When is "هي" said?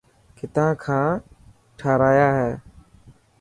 2.39-2.51